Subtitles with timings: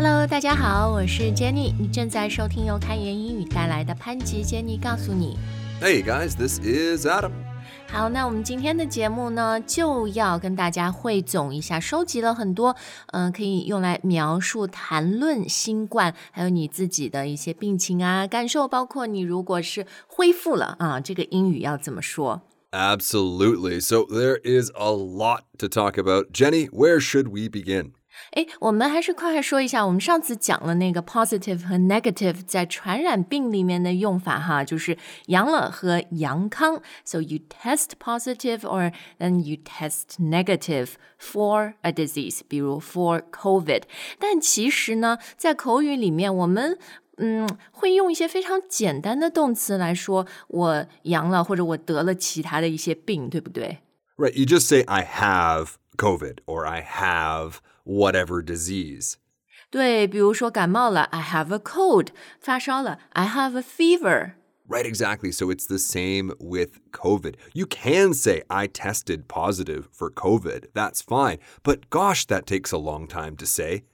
[0.00, 5.38] Hello，大家好，我是 Jenny，你正在收听由开言英语带来的潘吉 Jenny 告诉你。
[5.80, 7.32] Hey guys, this is Adam.
[7.88, 12.76] 好，那我们今天的节目呢，就要跟大家汇总一下，收集了很多，
[13.12, 22.42] 嗯、可以用来描述、谈论新冠，还有你自己的一些病情啊、感受，包括你如果是恢复了啊，这个英语要怎么说？
[22.72, 23.80] Absolutely.
[23.80, 26.32] So there is a lot to talk about.
[26.32, 27.92] Jenny, where should we begin?
[28.32, 34.96] 诶，我们还是快快说一下，我们上次讲了那个 positive 和 negative 在传染病里面的用法哈，就是
[35.26, 36.80] 阳了和阳康。
[37.04, 43.82] So you test positive or then you test negative for a disease，比如 for COVID。
[44.18, 46.78] 但其实呢，在口语里面，我们
[47.18, 53.78] 嗯，会用一些非常简单的动词来说我阳了，或者我得了其他的一些病，对不对？
[54.16, 59.14] Right, you just say I have COVID or I have whatever disease.
[59.70, 62.08] 对，比如说感冒了，I have a cold；
[62.40, 64.34] 发烧了，I have a fever。
[64.68, 65.30] Right, exactly.
[65.30, 67.34] So it's the same with COVID.
[67.52, 70.72] You can say I tested positive for COVID.
[70.74, 71.38] That's fine.
[71.62, 73.84] But gosh, that takes a long time to say.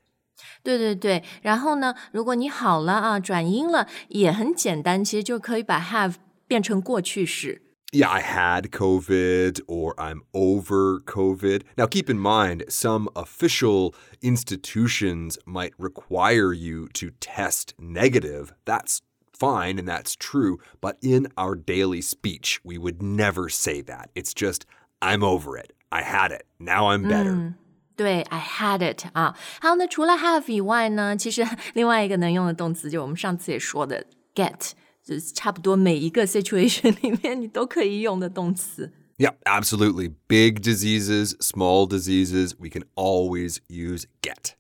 [0.63, 6.15] 对对对，然后呢，如果你好了啊，转阴了，也很简单，其实就可以把 have
[6.47, 7.63] 变成过去式。
[7.95, 11.63] Yeah, I had COVID or I'm over COVID.
[11.77, 18.55] Now, keep in mind, some official institutions might require you to test negative.
[18.65, 19.03] That's
[19.39, 20.59] fine and that's true.
[20.81, 24.09] But in our daily speech, we would never say that.
[24.15, 24.65] It's just,
[25.03, 25.75] I'm over it.
[25.91, 26.47] I had it.
[26.59, 27.57] Now I'm better.
[27.95, 29.37] 对，I had it 啊。
[29.61, 34.71] 还有呢，除了 have 以外呢，其实另外一个能用的动词，就我们上次也说的 get，
[35.07, 38.93] 就是差不多每一个 situation 里面你都可以用的动词。
[39.19, 40.15] Yeah, absolutely.
[40.27, 44.55] Big diseases, small diseases, we can always use get.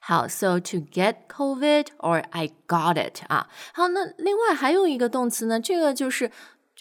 [0.00, 3.48] 好，so to get COVID or I got it 啊。
[3.72, 6.30] 好，那另外还有一个动词呢，这个就是，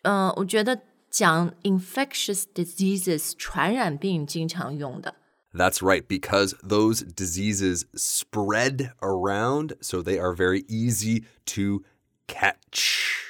[0.03, 5.15] 呃，我觉得讲 infectious diseases 传染病经常用的。
[5.53, 11.83] That's right, because those diseases spread around, so they are very easy to
[12.29, 13.23] catch.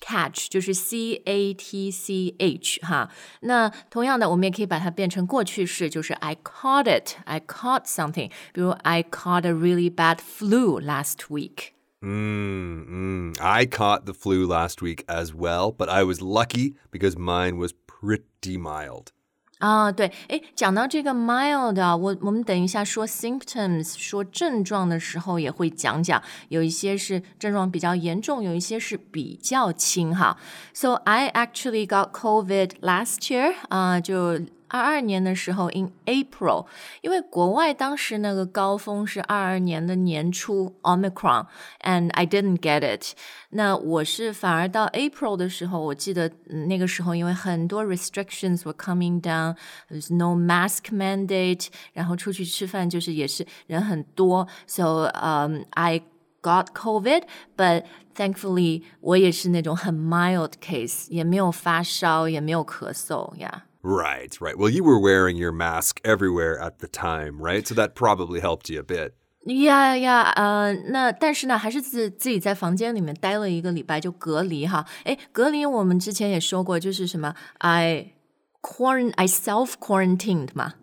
[0.00, 3.10] catch 就是 c a t c h 哈，
[3.40, 8.30] 那同样的，我们也可以把它变成过去式，就是 I caught it, I caught something。
[8.52, 11.74] 比如 I caught a really bad flu last week。
[12.00, 13.40] Mm, mm.
[13.40, 17.72] I caught the flu last week as well, but I was lucky because mine was
[17.86, 19.12] pretty mild.
[19.59, 30.37] 啊，对，诶，讲到这个 mild 啊，我我们等一下说 symptoms 说症状的时候也会讲讲，有一些是症状比较严重，有一些是比较轻哈。
[30.73, 36.66] So I actually got COVID last year 啊、就二二年的时候 in April，
[37.00, 43.16] 因为国外当时那个高峰是二二年的年初 Omicron，and I didn't get it。
[43.50, 56.02] 那我是反而到 April 的时候，我记得嗯那个时候因为很多 restrictions were coming down，there's no mask mandate，然后出去吃饭就是也是人很多，so um I
[56.40, 57.82] got COVID，but
[58.14, 63.64] thankfully 我也是那种很 mild case，也没有发烧，也没有咳嗽呀。
[63.84, 64.58] Right, right.
[64.58, 67.66] Well, you were wearing your mask everywhere at the time, right?
[67.66, 69.14] So that probably helped you a bit.
[69.46, 74.86] 呀呀，呃，那但是呢，还是自自己在房间里面待了一个礼拜，就隔离哈。
[75.04, 78.12] 诶，隔离我们之前也说过，就是什么，I
[78.60, 80.74] quarant I self quarantined 嘛。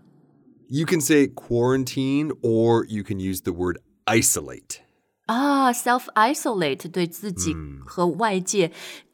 [0.67, 4.79] You can say quarantine or you can use the word isolate.
[5.27, 7.55] 啊，self isolate 对自己
[7.85, 8.71] 和外界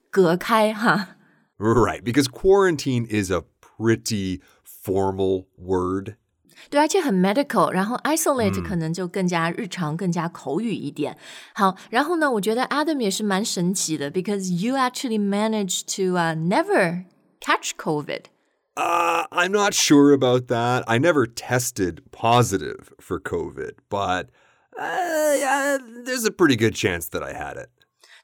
[0.09, 1.17] 隔开哈。
[1.57, 3.43] Right, because quarantine is a
[3.77, 6.15] pretty formal word.
[6.69, 11.17] 对，而且很 medical，然后 isolate 可能就更加日常、更加口语一点。
[11.53, 17.05] 好，然后呢，我觉得 Adam 也是蛮神奇的，because you actually managed to、uh, never
[17.41, 18.25] catch COVID。
[18.75, 20.83] Uh, I'm not sure about that.
[20.87, 24.29] I never tested positive for COVID, but
[24.79, 27.69] uh, yeah, there's a pretty good chance that I had it.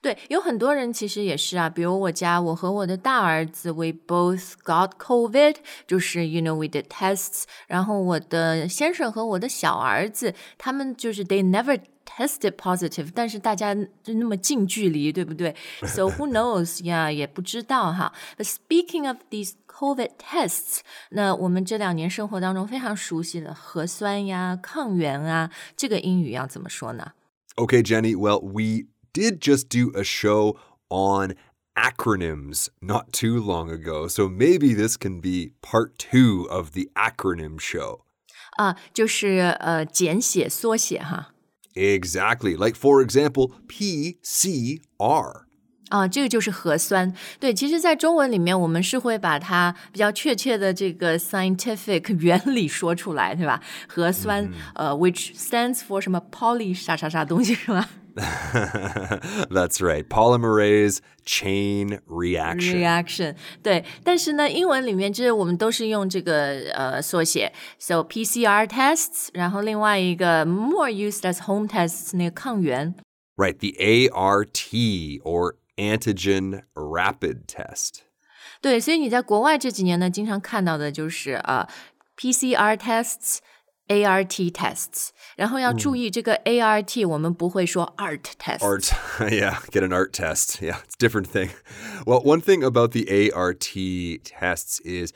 [0.04, 15.54] 对，有很多人其实也是啊，比如我家，我和我的大儿子，we both got COVID，就是 you know we did tests，然后我的先生和我的小儿子，他们就是 they never tested positive，但是大家就那么近距离，对不对？
[15.82, 18.14] So who knows 呀，也不知道哈。
[18.38, 20.80] But speaking of these COVID tests，
[21.10, 27.12] 那我们这两年生活当中非常熟悉的核酸呀、抗原啊，这个英语要怎么说呢？
[27.58, 30.58] Okay, Jenny, well, we did just do a show
[30.90, 31.36] on
[31.78, 37.58] acronyms not too long ago, so maybe this can be part two of the acronym
[37.60, 38.02] show.
[38.58, 41.30] 啊，就是呃简写、缩写哈。
[41.76, 42.58] Exactly.
[42.58, 45.44] Like, for example, PCR.
[45.90, 47.14] 啊，这个就是核酸。
[47.40, 53.62] 对，其实，在中文里面，我们是会把它比较确切的这个 scientific 原理说出来，对吧？
[53.88, 57.90] 核酸，呃、mm.，which stands for 什么 poly 啥啥啥东西是吧
[59.50, 60.06] ？That's right.
[60.08, 62.76] Polymerase chain reaction.
[62.76, 72.96] Reaction 对，但是呢，英文里面就是我们都是用这个呃缩写，so PCR tests，然后另外一个 more used as home tests 那个抗原。
[73.38, 74.74] Right, the ART
[75.24, 78.00] or antigen rapid test.
[78.60, 81.66] 对，所以你在国外这几年呢，经常看到的就是呃
[82.18, 83.38] PCR tests。
[83.88, 88.92] ART tests，然后要注意这个 ART，我们不会说 art test。Art,
[89.32, 90.62] yeah, get an art test.
[90.62, 91.50] Yeah, it's a different thing.
[92.06, 93.66] Well, one thing about the ART
[94.24, 95.12] tests is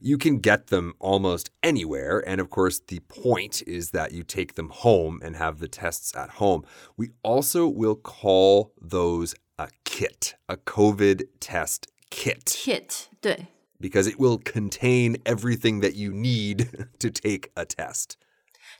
[0.00, 2.22] you can get them almost anywhere.
[2.26, 6.12] And of course, the point is that you take them home and have the tests
[6.16, 6.64] at home.
[6.96, 12.44] We also will call those a kit, a COVID test kit.
[12.46, 13.46] Kit, 对。
[13.80, 16.68] because it will contain everything that you need
[16.98, 18.16] to take a test.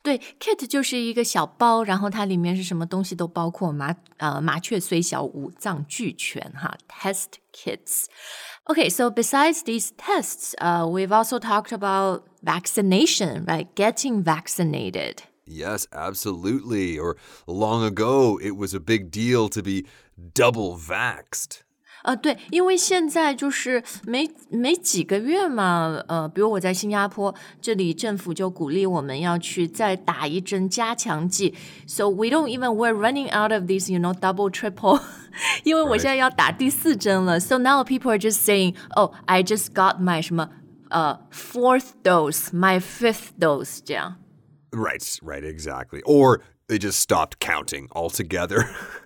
[0.02, 6.76] 对，kit 就是一个小包，然后它里面是什么东西都包括，麻呃麻雀虽小，五脏俱全哈。
[6.88, 8.04] Test kits.
[8.66, 13.66] Okay, so besides these tests, uh, we've also talked about vaccination, right?
[13.74, 15.22] Getting vaccinated.
[15.46, 16.98] Yes, absolutely.
[16.98, 17.16] Or
[17.46, 19.86] long ago, it was a big deal to be
[20.34, 21.62] double vaxed.
[22.04, 31.54] 呃，对，因为现在就是没没几个月嘛，呃，比如我在新加坡，这里政府就鼓励我们要去再打一针加强剂，
[31.86, 35.02] so we don't even we're running out of these you know double triple，
[35.64, 40.50] 因为我现在要打第四针了，so now people are just saying oh I just got my 什么
[40.90, 44.16] 呃 fourth dose my fifth dose 这样。
[44.70, 46.02] Right, right, exactly.
[46.02, 48.68] Or they just stopped counting altogether.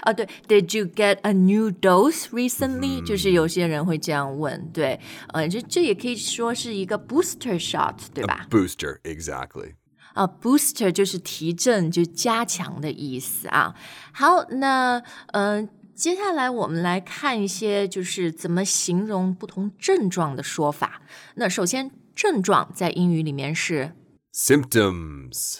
[0.00, 4.98] 啊，对，Did you get a new dose recently？、嗯、就是有些人会这样问，对，
[5.34, 9.74] 呃，这这也可以说是一个 booster shot，对吧 a？Booster, exactly.
[10.14, 13.74] 啊，booster 就是提振，就加强的意思啊。
[14.12, 14.98] 好，那
[15.32, 21.02] 嗯、呃，接下来我们来看一些就是怎么形容不同症状的说法。
[21.34, 23.92] 那首先，症状在英语里面是
[24.32, 25.58] symptoms。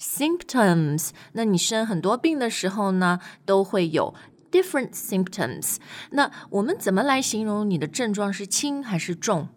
[0.00, 4.14] symptoms，那你生很多病的时候呢，都会有
[4.50, 5.76] different symptoms。
[6.10, 9.48] 那我们怎么来形容你的症状是轻还是重？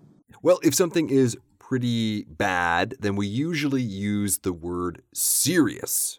[0.41, 6.15] Well, if something is pretty bad, then we usually use the word serious.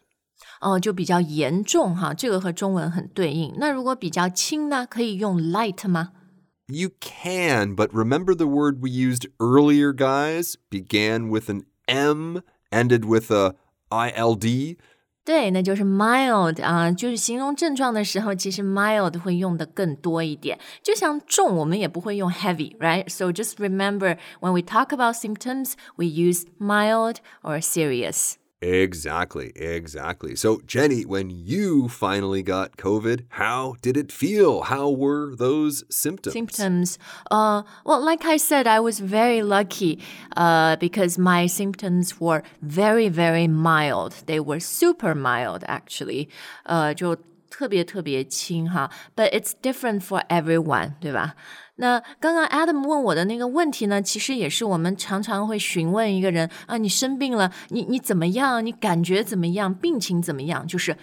[0.59, 3.53] 哦，就比较严重哈，这个和中文很对应。
[3.57, 6.11] 那如果比较轻呢，可以用 light 吗？
[6.67, 10.53] You can, but remember the word we used earlier, guys?
[10.69, 13.55] Began with an M, ended with a
[13.89, 14.77] I L D。
[15.23, 20.57] 对，那就是 mild 啊，就是形容症状的时候，其实 mild 会用的更多一点。
[20.81, 28.33] 就像重，我们也不会用 heavy，right？So just remember when we talk about symptoms, we use mild or serious.
[28.63, 30.35] Exactly, exactly.
[30.35, 34.61] So, Jenny, when you finally got COVID, how did it feel?
[34.61, 36.33] How were those symptoms?
[36.33, 36.99] Symptoms.
[37.31, 39.97] Uh, well, like I said, I was very lucky
[40.37, 44.13] uh, because my symptoms were very, very mild.
[44.27, 46.29] They were super mild, actually.
[46.67, 47.17] Uh, 就
[47.49, 51.33] 特别特别轻哈，but it's different for everyone，对吧？
[51.75, 58.65] 那刚刚 Adam 问我的那个问题呢，其实也是我们常常会询问一个人啊，你生病了，你你怎么样？
[58.65, 59.73] 你感觉怎么样？
[59.73, 60.67] 病情怎么样？
[60.67, 60.97] 就是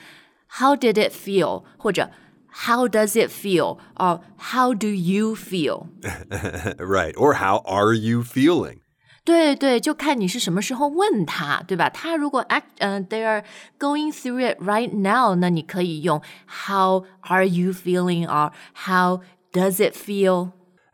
[0.59, 1.64] How did it feel？
[1.76, 2.11] 或者
[2.50, 3.78] How does it feel？
[3.97, 7.14] 哦，How do you feel？Right.
[7.14, 8.78] Or how are you feeling？
[9.25, 11.90] 对对，就看你是什么时候问他，对吧？
[11.90, 13.45] 他如果 act，嗯、uh,，they are
[13.78, 18.52] going through it right now，那你可以用 How are you feeling？or
[18.87, 19.21] How
[19.52, 19.95] does it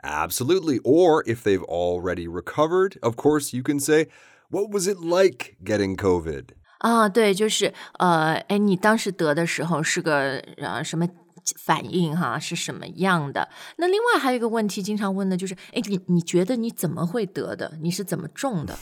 [0.03, 0.79] feel？Absolutely.
[0.85, 4.09] Or if they've already recovered, of course, you can say,
[4.51, 6.51] What was it like getting COVID?
[6.79, 11.09] 啊，对，就是呃，哎，你当时得的时候是个呃什么
[11.57, 12.39] 反应哈？
[12.39, 13.49] 是什么样的？
[13.79, 17.79] 那另外还有一个问题，经常问的就是，哎，你你觉得你怎么会得的？
[17.81, 18.79] 你是怎么中的？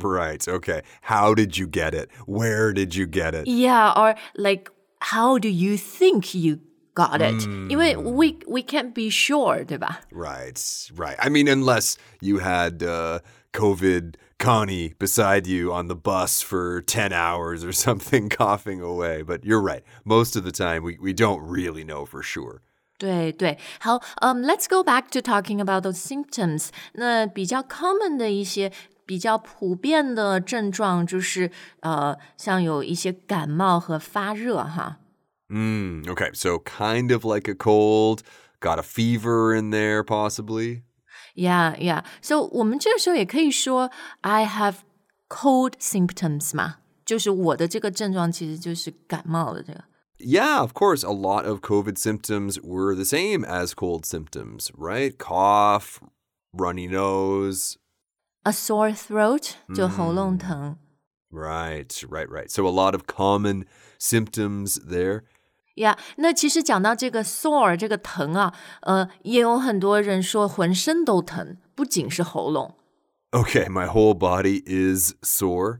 [0.00, 0.38] Right.
[0.38, 0.84] Okay.
[1.02, 2.08] How did you get it?
[2.26, 3.46] Where did you get it?
[3.46, 3.92] Yeah.
[3.92, 6.60] Or like, how do you think you
[6.94, 10.00] got it，、嗯、因为 we we can't be sure，对吧？
[10.10, 10.56] Right,
[10.96, 11.16] right.
[11.18, 13.20] I mean, unless you had uh,
[13.52, 19.22] COVID Connie beside you on the bus for 10 hours or something coughing away.
[19.22, 19.82] But you're right.
[20.04, 22.60] Most of the time, we, we don't really know for sure.
[22.98, 26.68] 对对，好，嗯、um,，Let's go back to talking about those symptoms。
[26.94, 28.72] 那比较 common 的一些
[29.04, 31.50] 比较普遍的症状就是
[31.80, 34.96] 呃，像有一些感冒和发热哈。
[35.50, 38.22] Mm, okay, so kind of like a cold,
[38.60, 40.82] got a fever in there possibly.
[41.34, 42.02] Yeah, yeah.
[42.20, 43.90] So 我们这个时候也可以说
[44.22, 44.76] I have
[45.28, 49.84] cold symptoms 嘛，就是我的这个症状其实就是感冒的这个。
[50.18, 51.04] Yeah, of course.
[51.04, 55.16] A lot of COVID symptoms were the same as cold symptoms, right?
[55.16, 56.00] Cough,
[56.52, 57.76] runny nose.
[58.44, 60.78] A sore throat 就喉咙疼。
[61.30, 62.50] Right, right, right.
[62.50, 63.66] So a lot of common
[63.98, 65.24] symptoms there.
[65.81, 72.75] Yeah，那其实讲到这个 sore 这个疼啊，呃，也有很多人说浑身都疼，不仅是喉咙
[73.31, 75.79] Okay, my whole body is sore.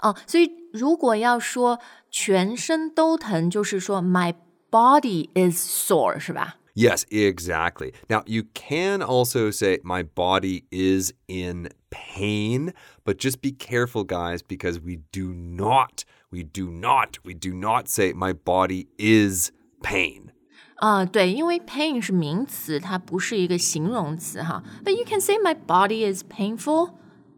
[0.00, 0.16] 哦。
[0.26, 1.78] 所以如果要说
[2.10, 4.34] 全身都疼，就是说 my
[4.68, 6.56] body is sore，是吧？
[6.75, 7.91] Yes, exactly.
[8.07, 12.71] Now, you can also say my body is in pain,
[13.03, 17.87] but just be careful, guys, because we do not, we do not, we do not
[17.87, 19.51] say my body is
[19.81, 20.31] pain.
[20.75, 24.63] 啊、对，因为 pain 是名词，它不是一个形容词哈。
[24.85, 26.91] But you can say my body is painful,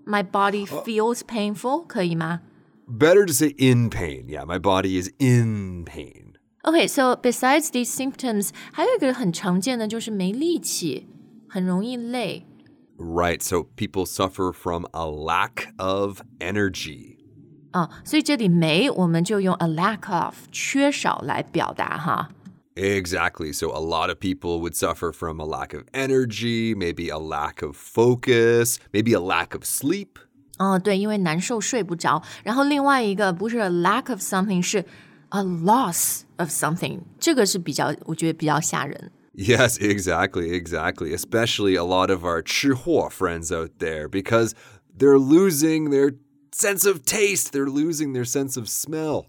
[0.06, 2.42] my body feels painful，可以吗？
[2.86, 4.28] Better to say in pain.
[4.28, 6.33] Yeah, my body is in pain.
[6.64, 11.08] Okay, so besides these symptoms，还有一个很常见的就是没力气，
[11.48, 12.46] 很容易累。
[12.98, 17.18] Right, so people suffer from a lack of energy.
[17.72, 22.30] 啊，所以这里没我们就用 a lack of 缺少来表达哈。
[22.76, 23.54] Exactly.
[23.54, 27.62] So a lot of people would suffer from a lack of energy, maybe a lack
[27.66, 30.18] of focus, maybe a lack of sleep.
[30.58, 32.22] 哦，对，因为难受睡不着。
[32.44, 34.86] 然后另外一个不是 a lack of something，是
[35.30, 39.12] a loss of something，这个是比较我觉得比较吓人。
[39.36, 41.16] Yes, exactly, exactly.
[41.16, 44.52] Especially a lot of our 吃货 friends out there because
[44.98, 46.16] they're losing their
[46.52, 49.28] sense of taste, they're losing their sense of smell.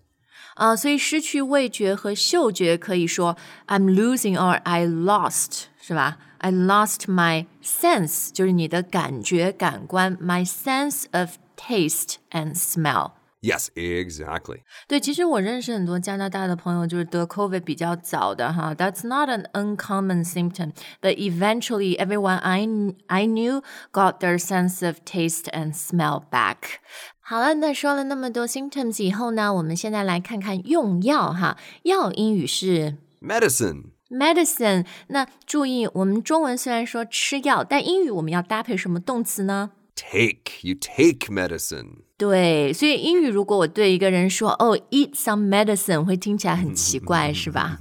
[0.55, 3.37] 啊、所以失去味觉和嗅觉可以说
[3.69, 6.19] I'm losing or I lost，是吧？
[6.39, 13.13] I lost my sense，就是你的感觉、感官，my sense of taste and smell。
[13.45, 14.61] Yes, exactly.
[14.87, 18.75] 对，其实我认识很多加拿大的朋友，就是得 COVID 比较早的哈。
[18.75, 22.69] That's not an uncommon symptom, but eventually everyone I
[23.07, 23.63] I knew
[23.93, 26.81] got their sense of taste and smell back.
[27.21, 31.57] 好了，那说了那么多 symptoms 以后呢，我们现在来看看用药哈。
[31.85, 33.85] 药英语是 Medicine.
[34.11, 34.85] medicine。
[35.07, 39.71] 那注意，我们中文虽然说吃药，但英语我们要搭配什么动词呢？
[39.95, 40.63] Take.
[40.63, 42.03] You take medicine.
[42.17, 47.79] 对，所以英语如果我对一个人说“哦，eat some medicine”，会听起来很奇怪，是吧？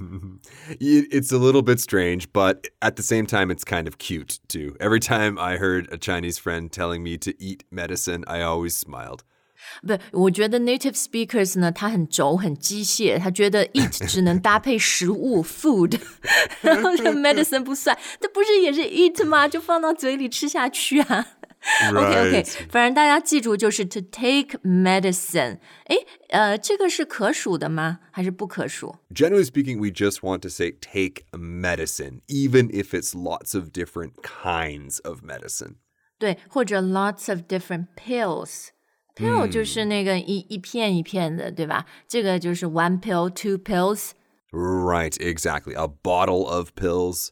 [0.78, 4.36] It- It's a little bit strange, but at the same time, it's kind of cute
[4.48, 4.76] too.
[4.78, 9.20] Every time I heard a Chinese friend telling me to eat medicine, I always smiled.
[9.82, 15.98] 不，我觉得 native speakers 呢，他很轴、很机械，他觉得 eat 只能搭配食物 food，
[16.62, 19.46] 然后这个 medicine 不算，这不是也是 eat 吗？
[19.46, 21.26] 就放到嘴里吃下去啊。
[21.88, 25.58] OK OK，反正大家记住就是 to take medicine。
[25.86, 28.00] 诶，呃，这个是可数的吗？
[28.10, 28.96] 还是不可数？
[29.14, 34.12] Generally speaking, we just want to say take medicine, even if it's lots of different
[34.22, 35.74] kinds of medicine.
[36.18, 41.84] 对，或者 lots of different pills。pill 就是那个一、一片一片的，对吧？
[42.08, 44.12] 这个就是 one pill, two pills。
[44.50, 45.74] Right, exactly.
[45.74, 47.28] A bottle of pills.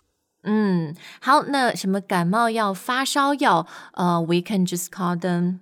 [1.21, 5.59] 好，那什么感冒药、发烧药，呃，we can just call them。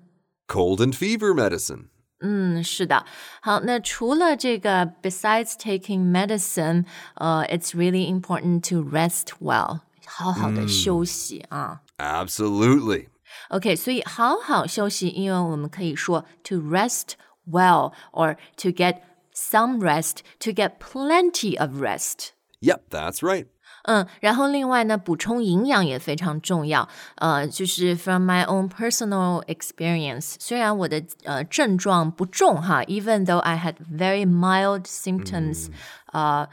[0.46, 1.86] Cold and fever medicine.
[2.20, 3.04] 嗯，是的。
[3.42, 6.84] 好，那除了这个，besides taking medicine，
[7.16, 11.82] 呃，it's really important to rest well，好好的休息啊。
[11.98, 13.08] Absolutely.
[13.48, 17.14] OK，所以好好休息，因为我们可以说 to rest
[17.46, 19.00] well or to get
[19.34, 22.30] some rest, to get plenty of rest。
[22.60, 23.46] Yep, that's right.
[23.84, 26.88] 嗯，然后另外呢，补充营养也非常重要。
[27.16, 35.68] 呃，就是 from my own personal experience，虽然我的呃症状不重哈，even though I had very mild symptoms，、
[36.12, 36.48] 呃，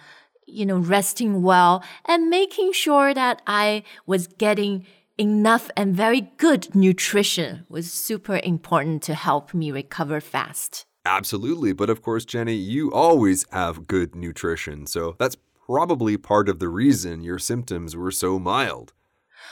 [0.46, 4.84] you know resting well and making sure that I was getting
[5.18, 10.86] enough and very good nutrition was super important to help me recover fast.
[11.06, 11.74] Absolutely.
[11.74, 14.86] But of course, Jenny, you always have good nutrition.
[14.88, 15.36] So that's
[15.68, 18.90] probably part of the reason your symptoms were so mild.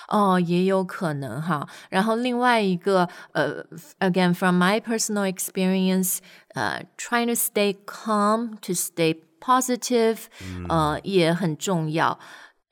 [0.08, 1.68] 哦，也有可能哈。
[1.90, 3.64] 然后另外一个，呃，
[4.00, 6.20] again from my personal experience，
[6.54, 10.26] 呃，trying to stay calm, to stay positive，、
[10.68, 12.20] 呃，也很重要。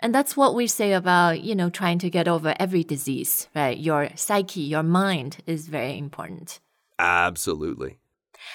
[0.02, 3.78] And that's what we say about, you know, trying to get over every disease, right?
[3.78, 6.60] Your psyche, your mind is very important.
[6.98, 7.98] Absolutely.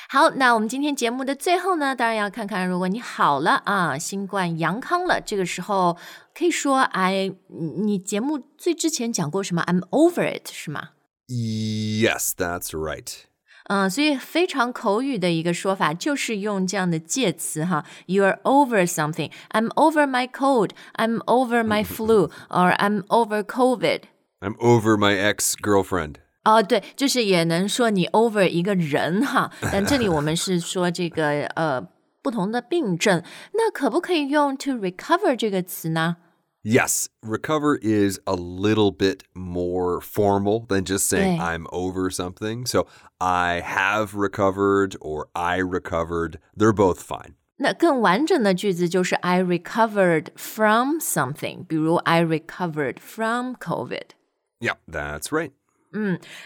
[0.09, 5.97] 好，那我们今天节目的最后呢，当然要看看，如果你好了啊，新冠阳康了，这个时候
[6.33, 10.89] 可以说 I，你节目最之前讲过什么？I'm over it，是吗
[11.27, 13.23] ？Yes, that's right.
[13.65, 19.31] 嗯，所以非常口语的一个说法就是用这样的介词哈，You're over something.
[19.51, 20.71] I'm over my cold.
[20.95, 22.31] I'm over my flu.
[22.49, 24.01] Or I'm over COVID.
[24.39, 26.15] I'm over my ex girlfriend.
[26.48, 31.80] 哦，对，就是也能说你 over 一个人哈，但这里我们是说这个呃
[32.22, 36.16] 不同的病症，那可不可以用 to recover 这个词呢？
[36.62, 41.42] Yes, recover is a little bit more formal than just saying Yeah.
[41.42, 42.64] I'm over something.
[42.66, 42.86] So
[43.18, 46.38] I have recovered or I recovered.
[46.56, 47.34] They're both fine.
[47.56, 54.12] 那更完整的句子就是 I recovered from something，比如 I recovered from COVID。
[54.58, 55.52] Yeah, that's right.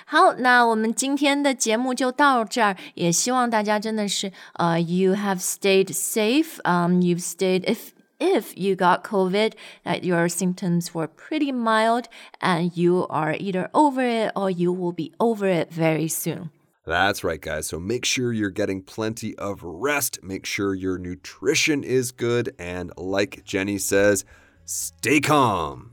[0.05, 9.53] 好，那我们今天的节目就到这儿，也希望大家真的是呃、y o u have stayed safe，um, you've stayed if if you got COVID,
[9.85, 12.07] that your symptoms were pretty mild,
[12.41, 16.51] and you are either over it or you will be over it very soon.
[16.85, 17.69] That's right, guys.
[17.69, 20.19] So make sure you're getting plenty of rest.
[20.23, 22.55] Make sure your nutrition is good.
[22.59, 24.25] And like Jenny says,
[24.65, 25.92] stay calm.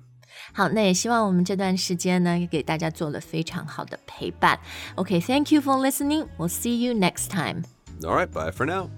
[0.54, 4.60] 好，那也希望我们这段时间呢，给大家做了非常好的陪伴。
[4.96, 6.28] OK，thank、you for listening.
[6.38, 7.64] We'll see you next time.
[8.04, 8.90] All right, bye for now.